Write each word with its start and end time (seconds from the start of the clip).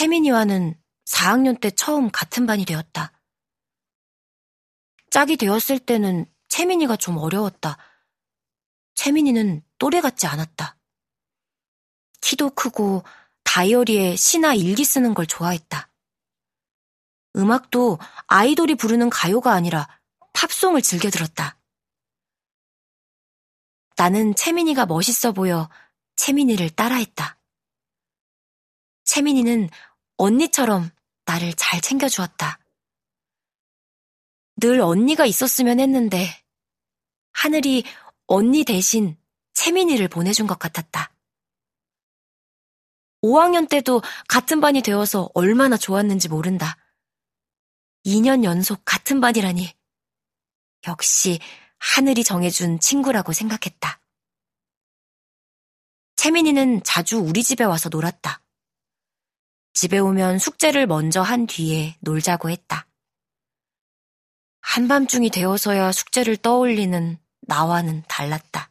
채민이와는 0.00 0.80
4학년 1.04 1.60
때 1.60 1.70
처음 1.70 2.10
같은 2.10 2.46
반이 2.46 2.64
되었다. 2.64 3.12
짝이 5.10 5.36
되었을 5.36 5.78
때는 5.78 6.24
채민이가 6.48 6.96
좀 6.96 7.18
어려웠다. 7.18 7.76
채민이는 8.94 9.62
또래 9.76 10.00
같지 10.00 10.26
않았다. 10.26 10.78
키도 12.22 12.50
크고 12.50 13.02
다이어리에 13.44 14.16
시나 14.16 14.54
일기 14.54 14.86
쓰는 14.86 15.12
걸 15.12 15.26
좋아했다. 15.26 15.90
음악도 17.36 17.98
아이돌이 18.26 18.76
부르는 18.76 19.10
가요가 19.10 19.52
아니라 19.52 19.86
팝송을 20.32 20.80
즐겨 20.80 21.10
들었다. 21.10 21.58
나는 23.96 24.34
채민이가 24.34 24.86
멋있어 24.86 25.32
보여 25.32 25.68
채민이를 26.16 26.70
따라했다. 26.70 27.36
채민이는 29.04 29.68
언니처럼 30.20 30.90
나를 31.24 31.54
잘 31.54 31.80
챙겨주었다. 31.80 32.58
늘 34.56 34.82
언니가 34.82 35.24
있었으면 35.24 35.80
했는데 35.80 36.28
하늘이 37.32 37.84
언니 38.26 38.64
대신 38.64 39.16
채민이를 39.54 40.08
보내준 40.08 40.46
것 40.46 40.58
같았다. 40.58 41.10
5학년 43.22 43.66
때도 43.68 44.02
같은 44.28 44.60
반이 44.60 44.82
되어서 44.82 45.30
얼마나 45.32 45.78
좋았는지 45.78 46.28
모른다. 46.28 46.76
2년 48.04 48.44
연속 48.44 48.82
같은 48.84 49.22
반이라니. 49.22 49.72
역시 50.86 51.38
하늘이 51.78 52.24
정해준 52.24 52.78
친구라고 52.80 53.32
생각했다. 53.32 54.00
채민이는 56.16 56.82
자주 56.84 57.18
우리 57.18 57.42
집에 57.42 57.64
와서 57.64 57.88
놀았다. 57.88 58.42
집에 59.80 59.98
오면 59.98 60.38
숙제를 60.38 60.86
먼저 60.86 61.22
한 61.22 61.46
뒤에 61.46 61.96
놀자고 62.00 62.50
했다. 62.50 62.86
한밤중이 64.60 65.30
되어서야 65.30 65.90
숙제를 65.90 66.36
떠올리는 66.36 67.18
나와는 67.40 68.04
달랐다. 68.06 68.70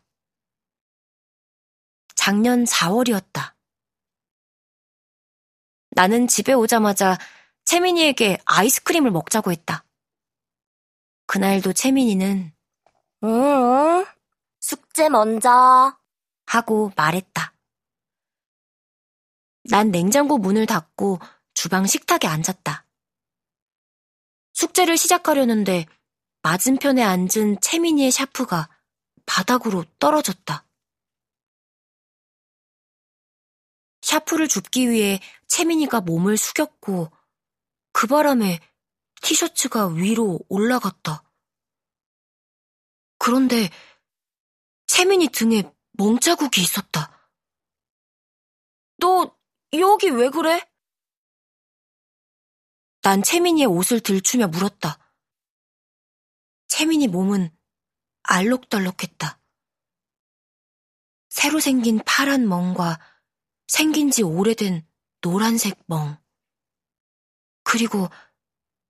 작년 2.14 2.64
4월이었다. 2.64 3.56
나는 5.96 6.28
집에 6.28 6.54
오자마자 6.54 7.18
채민이에게 7.66 8.38
아이스크림을 8.46 9.10
먹자고 9.10 9.52
했다. 9.52 9.86
그날도 11.26 11.74
채민이는 11.74 12.54
응, 13.24 14.06
숙제 14.60 15.10
먼저 15.10 15.98
하고 16.46 16.92
말했다. 16.96 17.52
난 19.70 19.92
냉장고 19.92 20.38
문을 20.38 20.66
닫고 20.66 21.20
주방 21.54 21.86
식탁에 21.86 22.28
앉았다. 22.28 22.86
숙제를 24.54 24.98
시작하려는데 24.98 25.86
맞은편에 26.42 27.04
앉은 27.04 27.62
채민이의 27.62 28.12
샤프가 28.12 28.70
바닥으로 29.26 29.86
떨어졌다. 30.00 30.66
샤프를 34.02 34.48
줍기 34.48 34.90
위해 34.90 35.20
채민이가 35.48 36.02
몸을 36.02 36.38
숙였고 36.38 37.12
그 37.92 38.08
바람에 38.08 38.60
티셔츠가 39.22 39.88
위로 39.88 40.40
올라갔다. 40.50 41.24
그런데 43.20 43.70
채민이 44.88 45.28
등에 45.28 45.72
멍자국이 45.92 46.62
있었다. 46.62 47.30
너 48.98 49.39
여기 49.74 50.10
왜 50.10 50.30
그래? 50.30 50.68
난 53.02 53.22
채민이의 53.22 53.68
옷을 53.68 54.00
들추며 54.00 54.48
물었다. 54.48 54.98
채민이 56.68 57.08
몸은 57.08 57.56
알록달록했다. 58.24 59.40
새로 61.30 61.60
생긴 61.60 62.00
파란 62.06 62.48
멍과 62.48 63.00
생긴 63.68 64.12
지 64.12 64.24
오래된 64.24 64.88
노란색 65.22 65.80
멍. 65.86 66.18
그리고 67.64 68.10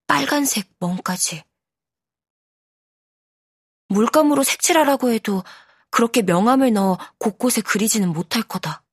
빨간색 0.07 0.73
멍까지. 0.79 1.43
물감으로 3.89 4.43
색칠하라고 4.43 5.11
해도 5.11 5.43
그렇게 5.89 6.21
명암을 6.21 6.73
넣어 6.73 6.97
곳곳에 7.17 7.61
그리지는 7.61 8.13
못할 8.13 8.43
거다. 8.43 8.83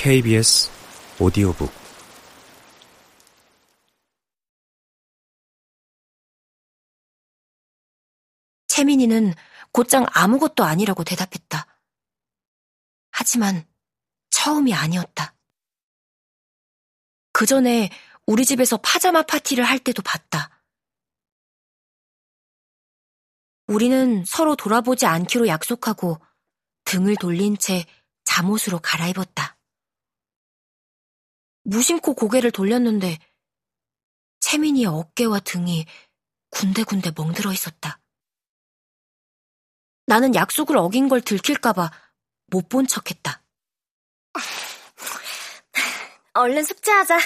KBS 0.00 0.70
오디오북 1.18 1.72
채민이는 8.68 9.34
곧장 9.72 10.06
아무것도 10.12 10.62
아니라고 10.62 11.02
대답했다. 11.02 11.66
하지만 13.10 13.66
처음이 14.30 14.72
아니었다. 14.72 15.34
그 17.32 17.44
전에 17.44 17.90
우리 18.24 18.44
집에서 18.44 18.76
파자마 18.76 19.22
파티를 19.22 19.64
할 19.64 19.80
때도 19.80 20.02
봤다. 20.02 20.62
우리는 23.66 24.24
서로 24.24 24.54
돌아보지 24.54 25.06
않기로 25.06 25.48
약속하고 25.48 26.20
등을 26.84 27.16
돌린 27.16 27.58
채 27.58 27.84
잠옷으로 28.22 28.78
갈아입었다. 28.78 29.57
무심코 31.68 32.14
고개를 32.14 32.50
돌렸는데 32.50 33.18
채민이의 34.40 34.86
어깨와 34.86 35.40
등이 35.40 35.84
군데군데 36.50 37.12
멍들어 37.14 37.52
있었다. 37.52 38.00
나는 40.06 40.34
약속을 40.34 40.78
어긴 40.78 41.10
걸 41.10 41.20
들킬까봐 41.20 41.90
못 42.46 42.70
본 42.70 42.86
척했다. 42.86 43.44
얼른 46.32 46.64
숙제하자. 46.64 47.18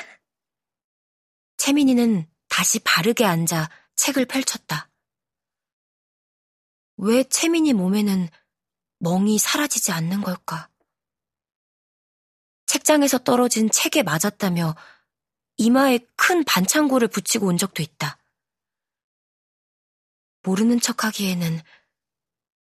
채민이는 1.59 2.29
다시 2.49 2.81
바르게 2.81 3.25
앉아 3.25 3.71
책을 3.95 4.27
펼쳤다. 4.27 4.91
왜 6.97 7.23
채민이 7.23 7.75
몸에는 7.75 8.29
멍이 8.99 9.39
사라지지 9.39 9.93
않는 9.93 10.21
걸까? 10.23 10.69
책장에서 12.83 13.19
떨어진 13.19 13.71
책에 13.71 14.03
맞았다며 14.03 14.75
이마에 15.57 16.01
큰 16.17 16.43
반창고를 16.45 17.09
붙이고 17.09 17.47
온 17.47 17.57
적도 17.57 17.83
있다. 17.83 18.19
모르는 20.43 20.81
척 20.81 21.05
하기에는 21.05 21.61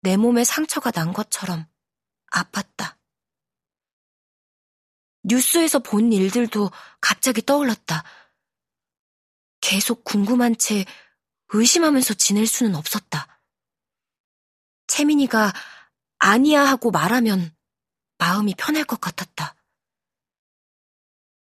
내 0.01 0.17
몸에 0.17 0.43
상처가 0.43 0.89
난 0.91 1.13
것처럼 1.13 1.67
아팠다. 2.31 2.97
뉴스에서 5.23 5.79
본 5.79 6.11
일들도 6.11 6.71
갑자기 7.01 7.43
떠올랐다. 7.43 8.03
계속 9.61 10.03
궁금한 10.03 10.57
채 10.57 10.85
의심하면서 11.49 12.15
지낼 12.15 12.47
수는 12.47 12.73
없었다. 12.75 13.41
채민이가 14.87 15.53
아니야 16.17 16.63
하고 16.63 16.89
말하면 16.89 17.55
마음이 18.17 18.55
편할 18.55 18.85
것 18.85 18.99
같았다. 18.99 19.58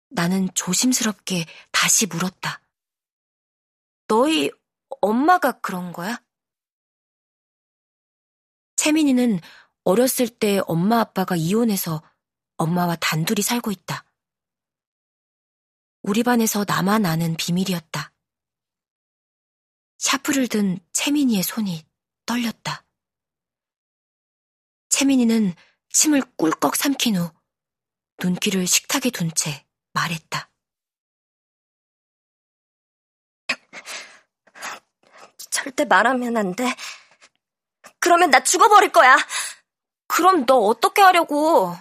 나는 0.09 0.49
조심스럽게 0.55 1.47
다시 1.71 2.07
물었다. 2.07 2.61
너희 4.07 4.51
엄마가 5.01 5.61
그런 5.61 5.93
거야? 5.93 6.23
채민이는 8.77 9.41
어렸을 9.85 10.29
때 10.29 10.61
엄마 10.67 11.01
아빠가 11.01 11.37
이혼해서 11.37 12.03
엄마와 12.57 12.97
단둘이 12.97 13.43
살고 13.43 13.71
있다. 13.71 14.05
우리 16.03 16.23
반에서 16.23 16.65
나만 16.67 17.05
아는 17.05 17.37
비밀이었다. 17.37 18.13
샤프를 19.99 20.49
든 20.49 20.79
채민이의 20.93 21.43
손이 21.43 21.85
떨렸다. 22.25 22.87
채민이는 24.89 25.55
침을 25.91 26.23
꿀꺽 26.37 26.77
삼킨 26.77 27.17
후 27.17 27.31
눈길을 28.23 28.67
식탁에 28.67 29.11
둔 29.11 29.31
채 29.35 29.68
말했다. 29.93 30.51
절대 35.51 35.85
말하면 35.85 36.37
안 36.37 36.55
돼. 36.55 36.75
그러면 37.99 38.31
나 38.31 38.43
죽어버릴 38.43 38.93
거야. 38.93 39.17
그럼 40.07 40.47
너 40.47 40.57
어떻게 40.57 41.03
하려고? 41.03 41.75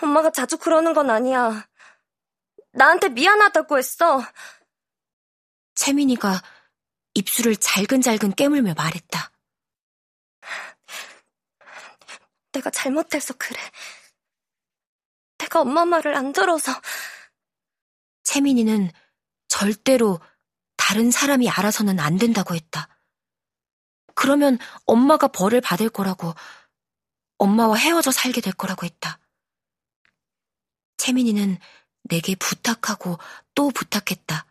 엄마가 0.00 0.30
자주 0.30 0.58
그러는 0.58 0.94
건 0.94 1.10
아니야. 1.10 1.68
나한테 2.72 3.10
미안하다고 3.10 3.78
했어. 3.78 4.22
채민이가 5.74 6.42
입술을 7.14 7.56
잘근잘근 7.56 8.34
깨물며 8.34 8.74
말했다. 8.74 9.30
내가 12.52 12.70
잘못해서 12.70 13.34
그래. 13.38 13.58
내가 15.52 15.60
엄마 15.60 15.84
말을 15.84 16.16
안 16.16 16.32
들어서. 16.32 16.72
채민이는 18.24 18.90
절대로 19.48 20.18
다른 20.76 21.10
사람이 21.10 21.48
알아서는 21.50 22.00
안 22.00 22.16
된다고 22.16 22.54
했다. 22.54 22.88
그러면 24.14 24.58
엄마가 24.86 25.28
벌을 25.28 25.60
받을 25.60 25.90
거라고, 25.90 26.34
엄마와 27.38 27.76
헤어져 27.76 28.10
살게 28.10 28.40
될 28.40 28.54
거라고 28.54 28.86
했다. 28.86 29.18
채민이는 30.96 31.58
내게 32.04 32.34
부탁하고 32.34 33.18
또 33.54 33.70
부탁했다. 33.70 34.46